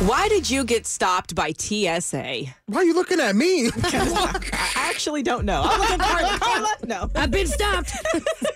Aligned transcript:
Why 0.00 0.28
did 0.28 0.48
you 0.48 0.64
get 0.64 0.86
stopped 0.86 1.34
by 1.34 1.52
TSA? 1.52 2.44
Why 2.66 2.76
are 2.78 2.84
you 2.84 2.94
looking 2.94 3.18
at 3.18 3.34
me? 3.34 3.68
I 3.82 4.70
actually 4.76 5.24
don't 5.24 5.44
know. 5.44 5.62
I'm 5.64 5.80
looking 5.80 5.98
for 5.98 6.38
Carla. 6.44 6.68
No, 6.88 7.10
I've 7.16 7.30
been 7.30 7.46
stopped. 7.46 7.92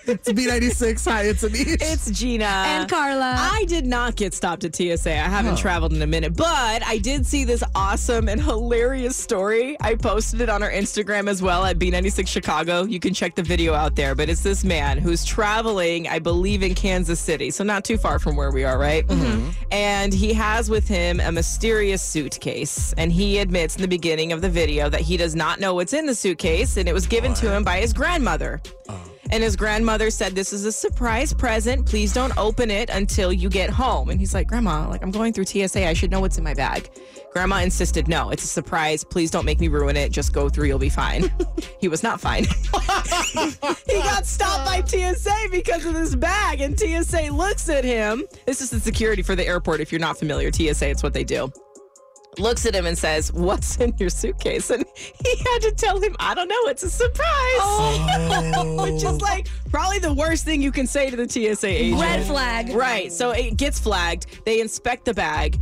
it's 0.07 0.27
B96. 0.31 1.05
Hi, 1.11 1.23
it's 1.23 1.43
Anish. 1.43 1.77
it's 1.81 2.09
Gina 2.09 2.45
and 2.45 2.89
Carla. 2.89 3.35
I 3.37 3.63
did 3.67 3.85
not 3.85 4.15
get 4.15 4.33
stopped 4.33 4.63
at 4.63 4.75
TSA. 4.75 5.11
I 5.11 5.27
haven't 5.29 5.57
traveled 5.57 5.93
in 5.93 6.01
a 6.01 6.07
minute, 6.07 6.35
but 6.35 6.81
I 6.83 6.97
did 6.97 7.27
see 7.27 7.43
this 7.43 7.63
awesome 7.75 8.27
and 8.29 8.41
hilarious 8.41 9.15
story. 9.15 9.77
I 9.81 9.93
posted 9.95 10.41
it 10.41 10.49
on 10.49 10.63
our 10.63 10.71
Instagram 10.71 11.29
as 11.29 11.43
well 11.43 11.63
at 11.65 11.77
B96 11.77 12.27
Chicago. 12.27 12.83
You 12.85 12.99
can 12.99 13.13
check 13.13 13.35
the 13.35 13.43
video 13.43 13.73
out 13.75 13.95
there. 13.95 14.15
But 14.15 14.29
it's 14.29 14.41
this 14.41 14.63
man 14.63 14.97
who's 14.97 15.23
traveling, 15.25 16.07
I 16.07 16.17
believe, 16.19 16.63
in 16.63 16.73
Kansas 16.73 17.19
City, 17.19 17.51
so 17.51 17.63
not 17.63 17.85
too 17.85 17.97
far 17.97 18.17
from 18.17 18.35
where 18.35 18.49
we 18.51 18.63
are, 18.63 18.79
right? 18.79 19.05
Mm-hmm. 19.05 19.49
And 19.71 20.11
he 20.13 20.33
has 20.33 20.69
with 20.71 20.87
him 20.87 21.19
a 21.23 21.31
mysterious 21.31 22.01
suitcase. 22.01 22.93
And 22.97 23.11
he 23.11 23.39
admits 23.39 23.75
in 23.75 23.81
the 23.81 23.87
beginning 23.87 24.31
of 24.31 24.41
the 24.41 24.49
video 24.49 24.89
that 24.89 25.01
he 25.01 25.17
does 25.17 25.35
not 25.35 25.59
know 25.59 25.73
what's 25.73 25.93
in 25.93 26.05
the 26.05 26.15
suitcase, 26.15 26.77
and 26.77 26.87
it 26.87 26.93
was 26.93 27.07
given 27.07 27.33
to 27.35 27.51
him 27.51 27.63
by 27.63 27.79
his 27.79 27.93
grandmother. 27.93 28.61
Oh. 28.89 29.12
And 29.33 29.41
his 29.41 29.55
grandmother 29.55 30.11
said, 30.11 30.35
This 30.35 30.53
is 30.53 30.63
a 30.63 30.71
surprise 30.71 31.33
present. 31.33 31.87
Please 31.87 32.13
don't 32.13 32.37
open 32.37 32.69
it 32.69 32.91
until 32.91 33.33
you 33.33 33.49
get 33.49 33.67
home. 33.67 34.11
And 34.11 34.19
he's 34.19 34.35
like, 34.35 34.47
Grandma, 34.47 34.87
like 34.87 35.01
I'm 35.01 35.09
going 35.09 35.33
through 35.33 35.45
TSA. 35.45 35.87
I 35.87 35.93
should 35.93 36.11
know 36.11 36.21
what's 36.21 36.37
in 36.37 36.43
my 36.43 36.53
bag. 36.53 36.87
Grandma 37.31 37.61
insisted, 37.61 38.07
No, 38.07 38.29
it's 38.29 38.43
a 38.43 38.47
surprise. 38.47 39.03
Please 39.03 39.31
don't 39.31 39.43
make 39.43 39.59
me 39.59 39.69
ruin 39.69 39.97
it. 39.97 40.11
Just 40.11 40.33
go 40.33 40.49
through. 40.49 40.65
You'll 40.65 40.77
be 40.77 40.87
fine. 40.87 41.33
he 41.79 41.87
was 41.87 42.03
not 42.03 42.21
fine. 42.21 42.43
he 43.87 44.03
got 44.03 44.27
stopped 44.27 44.67
by 44.67 44.83
TSA 44.85 45.49
because 45.49 45.83
of 45.87 45.95
this 45.95 46.13
bag. 46.13 46.61
And 46.61 46.79
TSA 46.79 47.31
looks 47.31 47.69
at 47.69 47.83
him. 47.83 48.25
This 48.45 48.61
is 48.61 48.69
the 48.69 48.79
security 48.79 49.23
for 49.23 49.35
the 49.35 49.47
airport. 49.47 49.81
If 49.81 49.91
you're 49.91 49.99
not 49.99 50.19
familiar, 50.19 50.51
TSA, 50.53 50.89
it's 50.89 51.01
what 51.01 51.15
they 51.15 51.23
do 51.23 51.51
looks 52.39 52.65
at 52.65 52.75
him 52.75 52.85
and 52.85 52.97
says, 52.97 53.31
What's 53.33 53.77
in 53.77 53.93
your 53.97 54.09
suitcase? 54.09 54.69
And 54.69 54.85
he 54.95 55.35
had 55.37 55.59
to 55.61 55.71
tell 55.71 55.99
him, 55.99 56.15
I 56.19 56.33
don't 56.33 56.47
know, 56.47 56.55
it's 56.65 56.83
a 56.83 56.89
surprise. 56.89 57.59
Oh. 57.59 58.75
Which 58.83 59.03
is 59.03 59.21
like 59.21 59.47
probably 59.69 59.99
the 59.99 60.13
worst 60.13 60.45
thing 60.45 60.61
you 60.61 60.71
can 60.71 60.87
say 60.87 61.09
to 61.09 61.15
the 61.15 61.27
TSA 61.27 61.67
agent. 61.67 62.01
Red 62.01 62.25
flag. 62.25 62.69
Right. 62.69 63.11
So 63.11 63.31
it 63.31 63.57
gets 63.57 63.79
flagged. 63.79 64.45
They 64.45 64.61
inspect 64.61 65.05
the 65.05 65.13
bag. 65.13 65.59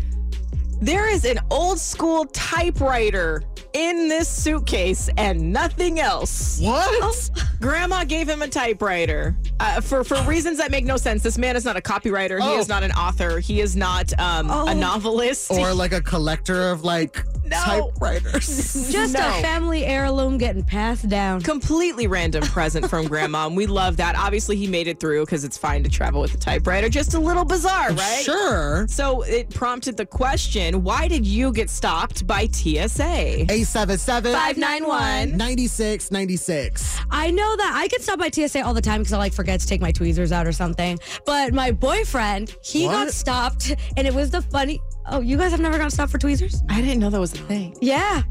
There 0.81 1.07
is 1.07 1.25
an 1.25 1.39
old 1.51 1.79
school 1.79 2.25
typewriter 2.25 3.43
in 3.73 4.07
this 4.07 4.27
suitcase 4.27 5.09
and 5.17 5.53
nothing 5.53 5.99
else. 5.99 6.59
what? 6.61 7.29
Grandma 7.59 8.03
gave 8.03 8.27
him 8.27 8.41
a 8.41 8.47
typewriter 8.47 9.35
uh, 9.59 9.81
for 9.81 10.03
for 10.03 10.21
reasons 10.23 10.57
that 10.57 10.71
make 10.71 10.85
no 10.85 10.97
sense. 10.97 11.23
This 11.23 11.37
man 11.37 11.55
is 11.55 11.65
not 11.65 11.77
a 11.77 11.81
copywriter. 11.81 12.39
He 12.41 12.47
Oh. 12.47 12.59
is 12.59 12.67
not 12.67 12.83
an 12.83 12.91
author. 12.93 13.39
He 13.39 13.61
is 13.61 13.75
not 13.75 14.11
um, 14.19 14.49
a 14.49 14.65
Oh. 14.69 14.73
novelist. 14.73 15.51
Or 15.51 15.73
like 15.73 15.93
a 15.93 16.01
collector 16.01 16.69
of 16.71 16.83
like 16.83 17.23
No. 17.51 17.91
typewriters. 17.91 18.89
Just 18.91 19.13
No. 19.13 19.19
a 19.19 19.41
family 19.41 19.85
heirloom 19.85 20.37
getting 20.37 20.63
passed 20.63 21.07
down. 21.09 21.41
completely 21.41 22.07
random 22.07 22.43
present 22.43 22.89
from 22.89 23.07
grandma 23.07 23.45
and 23.47 23.55
we 23.55 23.65
love 23.67 23.97
that 23.97 24.15
obviously 24.15 24.55
he 24.55 24.67
made 24.67 24.87
it 24.87 24.99
through 24.99 25.25
because 25.25 25.43
it's 25.43 25.57
fine 25.57 25.83
to 25.83 25.89
travel 25.89 26.21
with 26.21 26.33
a 26.33 26.37
typewriter 26.37 26.89
just 26.89 27.13
a 27.13 27.19
little 27.19 27.45
bizarre 27.45 27.91
right 27.93 28.23
Sure. 28.23 28.85
so 28.89 29.21
it 29.23 29.49
prompted 29.49 29.97
the 29.97 30.05
question 30.05 30.83
why 30.83 31.07
did 31.07 31.25
you 31.25 31.51
get 31.51 31.69
stopped 31.69 32.25
by 32.25 32.47
tsa 32.47 33.45
877 33.49 34.33
591 34.33 35.37
9696. 35.37 36.99
I 37.11 37.31
know 37.31 37.55
that 37.57 37.71
I 37.75 37.87
get 37.87 38.01
stopped 38.01 38.19
by 38.19 38.29
TSA 38.29 38.61
all 38.63 38.73
the 38.73 38.81
time 38.81 39.01
because 39.01 39.13
I 39.13 39.17
like 39.17 39.33
forget 39.33 39.59
to 39.59 39.67
take 39.67 39.81
my 39.81 39.91
tweezers 39.91 40.31
out 40.31 40.47
or 40.47 40.51
something. 40.51 40.99
But 41.25 41.53
my 41.53 41.71
boyfriend, 41.71 42.55
he 42.63 42.85
got 42.85 43.11
stopped, 43.11 43.75
and 43.97 44.07
it 44.07 44.13
was 44.13 44.29
the 44.31 44.41
funny. 44.41 44.81
Oh, 45.09 45.19
you 45.19 45.37
guys 45.37 45.51
have 45.51 45.59
never 45.59 45.77
gotten 45.77 45.89
stopped 45.91 46.11
for 46.11 46.17
tweezers? 46.17 46.63
i 46.69 46.79
didn't 46.81 46.99
know 46.99 47.09
that 47.09 47.19
was 47.19 47.33
a 47.33 47.37
thing 47.37 47.75
Yeah. 47.81 48.21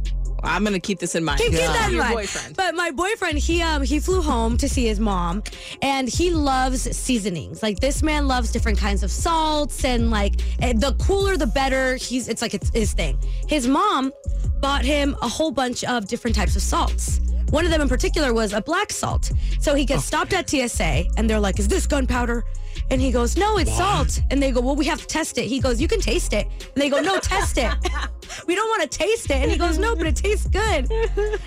i'm 0.42 0.64
gonna 0.64 0.78
keep 0.80 0.98
this 0.98 1.14
in 1.14 1.24
mind 1.24 1.40
Keep, 1.40 1.50
keep 1.52 1.60
Yeah. 1.60 1.72
that 1.72 1.88
in 1.88 1.94
Your 1.96 2.04
mind. 2.04 2.14
boyfriend. 2.14 2.56
But 2.56 2.74
my 2.74 2.90
boyfriend, 2.90 3.38
he 3.38 3.60
um 3.62 3.82
he 3.82 3.98
flew 4.00 4.22
home 4.22 4.56
to 4.58 4.68
see 4.68 4.86
his 4.86 4.98
mom, 5.00 5.42
and 5.82 6.08
he 6.08 6.30
loves 6.30 6.80
seasonings. 6.96 7.62
Like 7.62 7.80
this 7.80 8.02
man 8.02 8.26
loves 8.28 8.50
different 8.52 8.78
kinds 8.78 9.02
of 9.02 9.10
salts, 9.10 9.84
and 9.84 10.10
like 10.10 10.34
eh, 10.62 10.72
the 10.74 10.94
cooler 10.94 11.36
the 11.36 11.46
better. 11.46 11.96
He's 11.96 12.28
it's 12.28 12.40
like 12.42 12.54
it's 12.54 12.70
his 12.72 12.92
thing. 12.94 13.18
His 13.48 13.66
mom 13.68 14.12
bought 14.60 14.84
him 14.84 15.16
a 15.20 15.28
whole 15.28 15.50
bunch 15.50 15.84
of 15.84 16.06
different 16.08 16.34
types 16.36 16.56
of 16.56 16.62
salts. 16.62 17.20
One 17.50 17.64
of 17.64 17.70
them 17.70 17.80
in 17.80 17.88
particular 17.88 18.32
was 18.32 18.52
a 18.52 18.60
black 18.60 18.92
salt. 18.92 19.32
So 19.60 19.74
he 19.74 19.84
gets 19.84 20.04
stopped 20.04 20.32
at 20.32 20.48
TSA, 20.48 21.04
and 21.16 21.28
they're 21.28 21.40
like, 21.40 21.58
"Is 21.58 21.68
this 21.68 21.86
gunpowder?" 21.86 22.44
And 22.90 23.00
he 23.00 23.10
goes, 23.12 23.36
"No, 23.36 23.58
it's 23.58 23.76
salt." 23.76 24.22
And 24.30 24.42
they 24.42 24.50
go, 24.52 24.60
"Well, 24.60 24.76
we 24.76 24.86
have 24.86 25.00
to 25.00 25.06
test 25.06 25.38
it." 25.38 25.46
He 25.46 25.60
goes, 25.60 25.80
"You 25.80 25.88
can 25.88 26.00
taste 26.00 26.32
it." 26.32 26.46
And 26.46 26.82
they 26.82 26.88
go, 26.88 27.00
"No, 27.00 27.18
test 27.18 27.58
it." 27.58 27.72
we 28.46 28.54
don't 28.54 28.68
want 28.68 28.90
to 28.90 28.98
taste 28.98 29.30
it. 29.30 29.36
And 29.36 29.50
he 29.50 29.56
goes, 29.56 29.78
no, 29.78 29.94
but 29.96 30.06
it 30.06 30.16
tastes 30.16 30.46
good. 30.46 30.90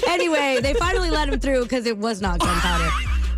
anyway, 0.08 0.59
they 0.62 0.74
finally 0.74 1.09
let 1.09 1.30
him 1.30 1.40
through 1.40 1.63
because 1.63 1.86
it 1.86 1.97
was 1.97 2.22
not 2.22 2.40
gunpowder. 2.40 2.90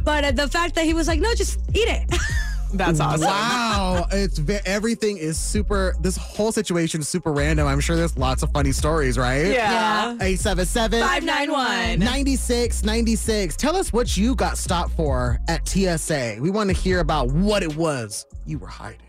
But 0.03 0.23
uh, 0.23 0.31
the 0.31 0.47
fact 0.47 0.75
that 0.75 0.85
he 0.85 0.93
was 0.93 1.07
like, 1.07 1.19
no, 1.19 1.33
just 1.33 1.59
eat 1.73 1.87
it. 1.87 2.15
that's 2.73 2.99
awesome 2.99 3.21
Wow. 3.21 4.07
It's 4.11 4.39
everything 4.65 5.17
is 5.17 5.37
super 5.37 5.95
this 5.99 6.17
whole 6.17 6.51
situation 6.51 7.01
is 7.01 7.07
super 7.07 7.31
random. 7.31 7.67
I'm 7.67 7.79
sure 7.79 7.95
there's 7.95 8.17
lots 8.17 8.43
of 8.43 8.51
funny 8.51 8.71
stories, 8.71 9.17
right? 9.17 9.47
yeah, 9.47 10.11
877 10.21 11.01
591 11.01 11.99
9696. 11.99 13.55
Tell 13.55 13.75
us 13.75 13.93
what 13.93 14.17
you 14.17 14.35
got 14.35 14.57
stopped 14.57 14.91
for 14.91 15.39
at 15.47 15.67
TSA. 15.67 16.37
We 16.39 16.49
want 16.49 16.69
to 16.69 16.75
hear 16.75 16.99
about 16.99 17.31
what 17.31 17.63
it 17.63 17.75
was 17.75 18.25
you 18.45 18.59
were 18.59 18.67
hiding. 18.67 18.99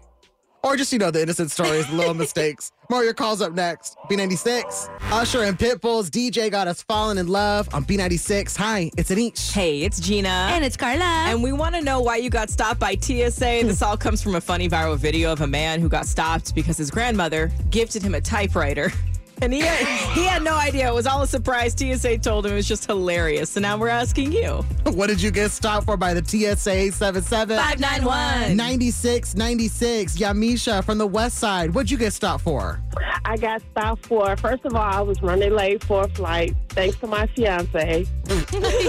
Or 0.67 0.77
just, 0.77 0.93
you 0.93 0.99
know, 0.99 1.13
the 1.13 1.23
innocent 1.23 1.53
stories, 1.53 1.89
little 1.91 2.13
mistakes. 2.25 2.73
More 2.91 2.99
of 2.99 3.05
your 3.05 3.15
calls 3.15 3.41
up 3.41 3.53
next. 3.53 3.97
B96. 4.11 4.91
Usher 5.13 5.45
and 5.45 5.57
Pitbull's 5.57 6.11
DJ 6.11 6.51
got 6.51 6.67
us 6.67 6.83
falling 6.83 7.19
in 7.19 7.29
love 7.29 7.73
on 7.73 7.85
B96. 7.85 8.57
Hi, 8.57 8.91
it's 8.97 9.13
Anish. 9.13 9.53
hey 9.53 9.83
it's 9.83 10.01
gina 10.01 10.49
and 10.51 10.65
it's 10.65 10.77
Carla. 10.77 11.05
And 11.05 11.41
we 11.41 11.53
want 11.53 11.77
to 11.77 11.83
know 11.83 12.01
why 12.01 12.17
you 12.17 12.31
got 12.31 12.51
stopped 12.51 12.81
by 12.81 12.97
TSA. 12.97 13.61
Hmm. 13.61 13.69
This 13.69 13.81
all 13.81 13.97
comes 13.97 14.21
from 14.21 14.35
a 14.35 14.41
funny 14.41 14.69
viral 14.69 14.97
video 14.97 15.31
of 15.31 15.41
a 15.41 15.47
man 15.47 15.81
who 15.81 15.89
got 15.89 16.05
stopped 16.05 16.53
because 16.53 16.77
his 16.77 16.91
grandmother 16.91 17.53
gifted 17.71 18.03
him 18.03 18.17
a 18.17 18.21
typewriter. 18.21 18.91
And 19.43 19.53
he 19.53 19.61
had, 19.61 19.87
he 20.15 20.25
had 20.25 20.43
no 20.43 20.55
idea. 20.55 20.89
It 20.89 20.95
was 20.95 21.07
all 21.07 21.23
a 21.23 21.27
surprise. 21.27 21.75
TSA 21.77 22.19
told 22.19 22.47
him 22.47 22.53
it 22.53 22.57
was 22.57 22.69
just 22.69 22.87
hilarious. 22.87 23.51
So 23.51 23.61
now 23.61 23.77
we're 23.77 23.89
asking 23.89 24.33
you. 24.33 24.65
What 24.97 25.09
did 25.09 25.21
you 25.21 25.31
get 25.31 25.51
stopped 25.51 25.85
for 25.85 25.97
by 25.99 26.15
the 26.15 26.25
TSA 26.25 26.71
877? 26.71 27.57
591. 27.59 28.57
9696. 28.57 30.17
Yamisha 30.17 30.83
from 30.83 30.97
the 30.97 31.07
West 31.07 31.39
Side. 31.39 31.75
What'd 31.75 31.91
you 31.91 31.99
get 31.99 32.15
stopped 32.15 32.45
for? 32.45 32.81
I 33.25 33.37
got 33.37 33.61
stopped 33.73 34.07
for, 34.07 34.35
first 34.37 34.65
of 34.65 34.75
all, 34.75 34.83
I 34.83 35.01
was 35.01 35.21
running 35.21 35.53
late 35.53 35.85
for 35.85 36.05
a 36.05 36.09
flight 36.09 36.55
thanks 36.71 36.97
to 36.99 37.07
my 37.07 37.27
fiance. 37.29 38.07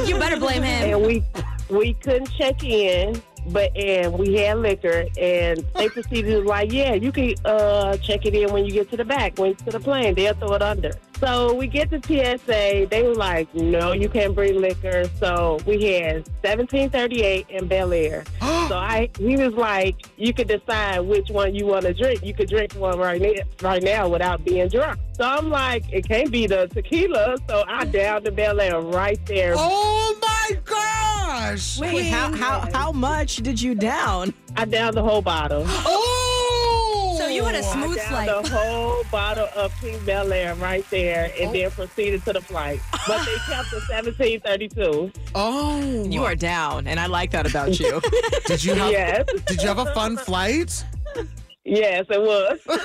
you 0.08 0.18
better 0.18 0.38
blame 0.38 0.64
him. 0.64 0.94
And 0.94 1.02
we 1.06 1.24
we 1.70 1.94
couldn't 1.96 2.32
check 2.38 2.64
in 2.64 3.22
but 3.50 3.76
and 3.76 4.14
we 4.18 4.36
had 4.36 4.60
liquor, 4.60 5.06
and 5.18 5.66
they 5.76 5.90
proceeded 5.90 6.32
to 6.32 6.42
like, 6.42 6.72
yeah, 6.72 6.94
you 6.94 7.12
can 7.12 7.34
uh, 7.46 7.98
check 7.98 8.26
it 8.26 8.34
in 8.34 8.52
when 8.52 8.66
you 8.66 8.72
get 8.72 8.90
to 8.92 8.98
the 8.98 9.06
back, 9.06 9.38
when 9.38 9.50
you 9.50 9.56
to 9.56 9.72
the 9.72 9.80
plane, 9.80 10.16
they'll 10.16 10.34
throw 10.34 10.54
it 10.54 10.62
under. 10.62 10.92
So 11.20 11.54
we 11.54 11.66
get 11.66 11.90
to 11.90 12.00
TSA, 12.00 12.88
they 12.92 13.04
were 13.04 13.16
like, 13.16 13.54
no, 13.56 13.92
you 13.92 14.08
can't 14.08 14.36
bring 14.36 14.62
liquor. 14.62 15.06
So 15.20 15.58
we 15.66 15.84
had 15.84 16.28
1738 16.44 17.48
and 17.50 17.70
Belaire. 17.70 18.28
so 18.68 18.78
I, 18.78 19.10
he 19.18 19.36
was 19.36 19.54
like, 19.54 19.96
you 20.18 20.32
could 20.32 20.48
decide 20.48 21.00
which 21.00 21.30
one 21.30 21.56
you 21.56 21.66
want 21.66 21.86
to 21.86 21.94
drink. 21.94 22.24
You 22.24 22.36
could 22.36 22.50
drink 22.50 22.74
one 22.74 23.00
right 23.00 23.20
now, 23.20 23.34
right 23.62 23.82
now 23.82 24.08
without 24.08 24.46
being 24.46 24.68
drunk. 24.68 25.00
So 25.14 25.24
I'm 25.24 25.50
like, 25.50 25.92
it 25.92 26.08
can't 26.08 26.32
be 26.32 26.46
the 26.46 26.68
tequila. 26.68 27.38
So 27.50 27.64
I 27.68 27.86
downed 27.86 28.26
the 28.26 28.32
Belaire 28.32 28.94
right 28.94 29.20
there. 29.26 29.56
Oh 29.58 30.16
my 30.22 30.37
gosh! 30.66 31.80
Wait, 31.80 32.08
how, 32.08 32.34
how, 32.34 32.70
how 32.74 32.92
much 32.92 33.38
did 33.38 33.62
you 33.62 33.76
down? 33.76 34.34
I 34.56 34.66
downed 34.66 34.96
the 34.96 35.04
whole 35.04 35.22
bottle. 35.22 35.66
Oh! 35.70 37.16
So 37.18 37.28
you 37.28 37.44
had 37.44 37.56
a 37.56 37.64
smooth 37.64 37.98
downed 37.98 38.10
flight. 38.10 38.44
the 38.44 38.50
whole 38.50 39.04
bottle 39.12 39.50
of 39.56 39.74
King 39.82 40.00
Belaire 40.02 40.60
right 40.62 40.88
there, 40.90 41.32
and 41.40 41.50
oh. 41.50 41.54
then 41.54 41.72
proceeded 41.72 42.24
to 42.26 42.34
the 42.34 42.42
flight. 42.42 42.80
But 43.08 43.26
they 43.26 43.36
kept 43.48 43.72
the 43.72 43.82
1732. 43.90 45.12
Oh! 45.34 46.06
You 46.06 46.24
are 46.24 46.36
down, 46.36 46.88
and 46.88 47.00
I 47.00 47.08
like 47.08 47.32
that 47.32 47.48
about 47.48 47.80
you. 47.80 48.02
Did 48.46 48.64
you 48.64 48.76
have? 48.76 48.92
Yes, 48.92 49.26
Did 49.46 49.62
you 49.62 49.68
have 49.68 49.80
a 49.80 49.92
fun 49.94 50.16
flight? 50.16 50.86
yes, 51.66 52.06
it 52.10 52.22
was. 52.22 52.60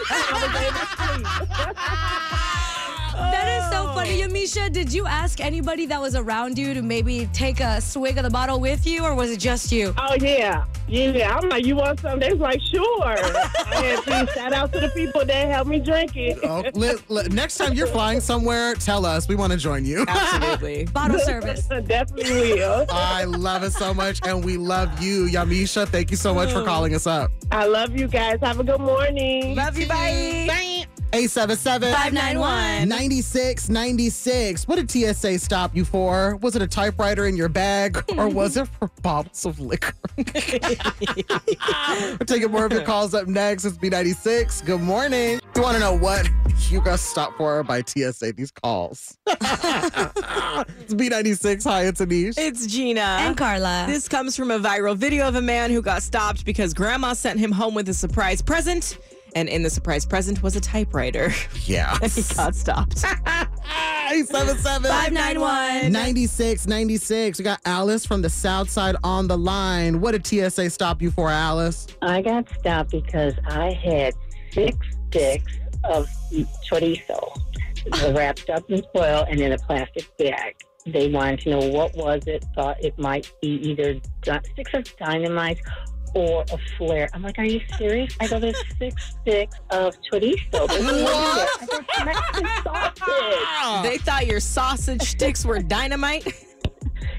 I 3.14 3.20
was 3.20 3.32
able 3.32 3.32
to 3.32 3.32
sleep. 3.32 3.32
That 3.32 3.64
is 3.64 3.70
so 3.70 3.86
oh. 3.88 3.94
funny, 3.94 4.22
Yamisha. 4.22 4.72
Did 4.72 4.92
you 4.92 5.06
ask 5.06 5.40
anybody 5.40 5.86
that 5.86 6.00
was 6.00 6.14
around 6.14 6.58
you 6.58 6.74
to 6.74 6.82
maybe 6.82 7.26
take 7.32 7.60
a 7.60 7.80
swig 7.80 8.18
of 8.18 8.24
the 8.24 8.30
bottle 8.30 8.60
with 8.60 8.86
you, 8.86 9.04
or 9.04 9.14
was 9.14 9.30
it 9.30 9.38
just 9.38 9.72
you? 9.72 9.94
Oh 9.98 10.14
yeah, 10.20 10.64
yeah. 10.88 11.36
I'm 11.36 11.48
like, 11.48 11.64
you 11.64 11.76
want 11.76 12.00
some? 12.00 12.18
They 12.18 12.32
was 12.32 12.40
like, 12.40 12.60
sure. 12.60 13.16
and 13.74 14.02
please 14.02 14.30
shout 14.34 14.52
out 14.52 14.72
to 14.72 14.80
the 14.80 14.90
people 14.94 15.24
that 15.24 15.48
helped 15.48 15.70
me 15.70 15.78
drink 15.80 16.16
it. 16.16 16.38
Oh, 16.42 16.64
li- 16.74 16.94
li- 17.08 17.28
next 17.28 17.56
time 17.56 17.74
you're 17.74 17.86
flying 17.86 18.20
somewhere, 18.20 18.74
tell 18.74 19.06
us. 19.06 19.28
We 19.28 19.34
want 19.34 19.52
to 19.52 19.58
join 19.58 19.84
you. 19.84 20.04
Absolutely. 20.08 20.84
Bottle 20.92 21.20
service. 21.20 21.66
Definitely 21.86 22.54
will. 22.54 22.86
I 22.90 23.24
love 23.24 23.62
it 23.62 23.72
so 23.72 23.94
much, 23.94 24.20
and 24.24 24.44
we 24.44 24.56
love 24.56 25.02
you, 25.02 25.26
Yamisha. 25.26 25.88
Thank 25.88 26.10
you 26.10 26.16
so 26.16 26.34
much 26.34 26.52
for 26.52 26.60
oh. 26.60 26.64
calling 26.64 26.94
us 26.94 27.06
up. 27.06 27.30
I 27.50 27.66
love 27.66 27.96
you 27.96 28.08
guys. 28.08 28.38
Have 28.40 28.60
a 28.60 28.64
good 28.64 28.80
morning. 28.80 29.54
Love 29.54 29.78
you. 29.78 29.86
Bye. 29.86 30.46
Bye. 30.48 30.71
877 31.14 31.92
591. 31.92 32.88
9696. 32.88 34.66
What 34.66 34.76
did 34.76 34.90
TSA 34.90 35.38
stop 35.38 35.76
you 35.76 35.84
for? 35.84 36.36
Was 36.36 36.56
it 36.56 36.62
a 36.62 36.66
typewriter 36.66 37.26
in 37.26 37.36
your 37.36 37.50
bag 37.50 38.02
or 38.16 38.28
was 38.28 38.56
it 38.56 38.66
for 38.78 38.88
bottles 39.02 39.44
of 39.44 39.60
liquor? 39.60 39.92
We're 40.16 40.24
taking 42.24 42.50
more 42.50 42.64
of 42.64 42.72
your 42.72 42.80
calls 42.82 43.12
up 43.12 43.28
next. 43.28 43.66
It's 43.66 43.76
B96. 43.76 44.64
Good 44.64 44.80
morning. 44.80 45.38
You 45.54 45.60
want 45.60 45.74
to 45.74 45.80
know 45.80 45.94
what 45.94 46.30
you 46.70 46.80
got 46.80 46.98
stopped 46.98 47.36
for 47.36 47.62
by 47.62 47.82
TSA? 47.82 48.32
These 48.32 48.50
calls. 48.50 49.18
it's 49.26 50.94
B96. 50.94 51.64
Hi, 51.64 51.84
it's 51.84 52.00
Anish. 52.00 52.38
It's 52.38 52.66
Gina. 52.66 53.18
And 53.20 53.36
Carla. 53.36 53.84
This 53.86 54.08
comes 54.08 54.34
from 54.34 54.50
a 54.50 54.58
viral 54.58 54.96
video 54.96 55.28
of 55.28 55.34
a 55.34 55.42
man 55.42 55.70
who 55.70 55.82
got 55.82 56.02
stopped 56.02 56.46
because 56.46 56.72
grandma 56.72 57.12
sent 57.12 57.38
him 57.38 57.52
home 57.52 57.74
with 57.74 57.86
a 57.90 57.94
surprise 57.94 58.40
present. 58.40 58.96
And 59.34 59.48
in 59.48 59.62
the 59.62 59.70
surprise 59.70 60.04
present 60.04 60.42
was 60.42 60.56
a 60.56 60.60
typewriter. 60.60 61.32
Yeah. 61.64 61.96
and 62.02 62.12
he 62.12 62.22
got 62.34 62.54
stopped. 62.54 63.04
877 64.12 64.82
591. 64.90 65.92
9696. 65.92 67.38
We 67.38 67.44
got 67.44 67.60
Alice 67.64 68.04
from 68.04 68.20
the 68.20 68.28
South 68.28 68.68
Side 68.68 68.96
on 69.02 69.26
the 69.26 69.38
line. 69.38 70.00
What 70.00 70.12
did 70.12 70.26
TSA 70.26 70.68
stop 70.70 71.00
you 71.00 71.10
for, 71.10 71.30
Alice? 71.30 71.86
I 72.02 72.20
got 72.20 72.48
stopped 72.58 72.90
because 72.90 73.34
I 73.46 73.72
had 73.72 74.14
six 74.52 74.76
sticks 75.08 75.52
of 75.84 76.06
chorizo 76.70 77.20
wrapped 78.14 78.50
up 78.50 78.70
in 78.70 78.82
foil 78.94 79.24
and 79.28 79.40
in 79.40 79.52
a 79.52 79.58
plastic 79.58 80.14
bag. 80.18 80.56
They 80.84 81.08
wanted 81.08 81.40
to 81.40 81.50
know 81.50 81.68
what 81.68 81.94
was 81.96 82.24
it, 82.26 82.44
thought 82.54 82.82
it 82.84 82.98
might 82.98 83.32
be 83.40 83.48
either 83.48 84.00
di- 84.22 84.40
sticks 84.52 84.74
of 84.74 84.96
dynamite 84.96 85.60
or 86.14 86.44
a 86.52 86.58
flare. 86.76 87.08
I'm 87.12 87.22
like, 87.22 87.38
are 87.38 87.44
you 87.44 87.60
serious? 87.78 88.14
I 88.20 88.28
go, 88.28 88.38
there's 88.38 88.56
six 88.78 89.14
sticks 89.22 89.56
of 89.70 89.96
chorizo. 90.10 90.38
They 90.72 90.82
go, 90.82 91.04
"What 91.04 91.48
is 91.62 91.68
it?" 91.68 91.86
I 91.90 92.04
go, 92.04 92.04
Mexican 92.04 92.48
sausage. 92.64 93.82
they 93.90 93.98
thought 93.98 94.26
your 94.26 94.40
sausage 94.40 95.02
sticks 95.02 95.44
were 95.44 95.60
dynamite. 95.60 96.46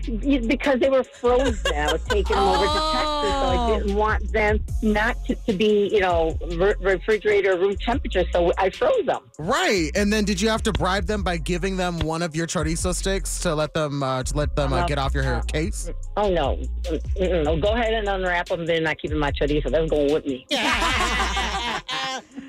because 0.05 0.79
they 0.79 0.89
were 0.89 1.03
frozen. 1.03 1.73
I 1.75 1.91
was 1.91 2.03
taking 2.05 2.35
them 2.35 2.45
over 2.45 2.65
to 2.65 2.91
Texas, 2.93 3.31
so 3.31 3.47
I 3.47 3.79
didn't 3.79 3.95
want 3.95 4.31
them 4.31 4.59
not 4.81 5.23
to, 5.25 5.35
to 5.35 5.53
be, 5.53 5.89
you 5.93 5.99
know, 5.99 6.37
re- 6.51 6.75
refrigerator 6.79 7.57
room 7.57 7.75
temperature. 7.77 8.23
So 8.31 8.51
I 8.57 8.69
froze 8.69 9.05
them. 9.05 9.21
Right. 9.39 9.91
And 9.95 10.11
then 10.11 10.25
did 10.25 10.41
you 10.41 10.49
have 10.49 10.63
to 10.63 10.71
bribe 10.73 11.05
them 11.05 11.23
by 11.23 11.37
giving 11.37 11.77
them 11.77 11.99
one 11.99 12.21
of 12.21 12.35
your 12.35 12.47
chorizo 12.47 12.93
sticks 12.93 13.39
to 13.41 13.55
let 13.55 13.73
them 13.73 14.03
uh, 14.03 14.23
to 14.23 14.37
let 14.37 14.55
them 14.55 14.73
uh, 14.73 14.81
Uh, 14.81 14.87
get 14.87 14.97
off 14.97 15.13
your 15.13 15.35
uh, 15.35 15.41
case? 15.43 15.89
Oh 16.17 16.29
no! 16.29 16.57
Mm-mm. 16.83 17.43
No, 17.45 17.57
go 17.57 17.69
ahead 17.73 17.93
and 17.93 18.07
unwrap 18.07 18.47
them. 18.49 18.65
They're 18.65 18.81
not 18.81 18.97
keeping 18.99 19.17
my 19.19 19.31
chorizo. 19.31 19.69
They're 19.71 19.87
going 19.87 20.13
with 20.13 20.25
me. 20.25 20.45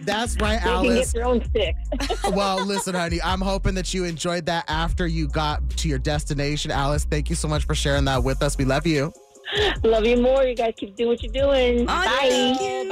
That's 0.04 0.36
right, 0.40 0.60
They 0.62 0.68
can 0.68 0.82
get 0.82 0.92
Alice. 0.92 1.12
their 1.12 1.24
own 1.24 1.44
sticks. 1.44 2.22
well, 2.30 2.64
listen, 2.64 2.94
honey, 2.94 3.20
I'm 3.22 3.40
hoping 3.40 3.74
that 3.74 3.92
you 3.94 4.04
enjoyed 4.04 4.46
that 4.46 4.64
after 4.68 5.06
you 5.06 5.28
got 5.28 5.68
to 5.78 5.88
your 5.88 5.98
destination. 5.98 6.70
Alice, 6.70 7.04
thank 7.04 7.30
you 7.30 7.36
so 7.36 7.48
much 7.48 7.64
for 7.64 7.74
sharing 7.74 8.04
that 8.06 8.22
with 8.22 8.42
us. 8.42 8.56
We 8.58 8.64
love 8.64 8.86
you. 8.86 9.12
Love 9.82 10.06
you 10.06 10.16
more. 10.20 10.44
You 10.44 10.54
guys 10.54 10.74
keep 10.76 10.96
doing 10.96 11.10
what 11.10 11.22
you're 11.22 11.32
doing. 11.32 11.86
Bye. 11.86 12.06
thank 12.28 12.60
you. 12.60 12.84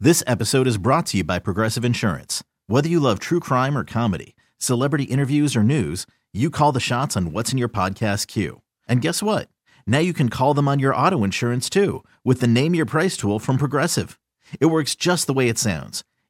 This 0.00 0.22
episode 0.26 0.66
is 0.66 0.76
brought 0.76 1.06
to 1.06 1.18
you 1.18 1.24
by 1.24 1.38
Progressive 1.38 1.84
Insurance. 1.84 2.44
Whether 2.66 2.88
you 2.88 3.00
love 3.00 3.20
true 3.20 3.40
crime 3.40 3.78
or 3.78 3.84
comedy, 3.84 4.36
celebrity 4.58 5.04
interviews 5.04 5.56
or 5.56 5.62
news, 5.62 6.04
you 6.34 6.50
call 6.50 6.72
the 6.72 6.80
shots 6.80 7.16
on 7.16 7.32
what's 7.32 7.52
in 7.52 7.58
your 7.58 7.70
podcast 7.70 8.26
queue. 8.26 8.60
And 8.86 9.00
guess 9.00 9.22
what? 9.22 9.48
Now 9.86 10.00
you 10.00 10.12
can 10.12 10.28
call 10.28 10.52
them 10.52 10.68
on 10.68 10.78
your 10.78 10.94
auto 10.94 11.24
insurance 11.24 11.70
too 11.70 12.04
with 12.22 12.40
the 12.40 12.46
Name 12.46 12.74
Your 12.74 12.84
Price 12.86 13.16
tool 13.16 13.38
from 13.38 13.56
Progressive. 13.56 14.18
It 14.60 14.66
works 14.66 14.94
just 14.94 15.26
the 15.26 15.32
way 15.32 15.48
it 15.48 15.58
sounds. 15.58 16.04